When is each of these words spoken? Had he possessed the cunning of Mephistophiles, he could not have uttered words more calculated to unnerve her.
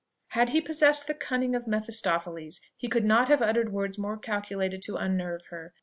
Had 0.29 0.49
he 0.49 0.61
possessed 0.61 1.05
the 1.05 1.13
cunning 1.13 1.53
of 1.53 1.67
Mephistophiles, 1.67 2.59
he 2.75 2.87
could 2.87 3.05
not 3.05 3.27
have 3.27 3.43
uttered 3.43 3.71
words 3.71 3.99
more 3.99 4.17
calculated 4.17 4.81
to 4.81 4.95
unnerve 4.97 5.45
her. 5.51 5.75